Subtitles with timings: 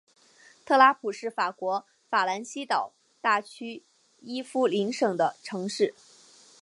[0.65, 3.83] 特拉普是法国法兰西岛大区
[4.21, 5.93] 伊夫林省的城市。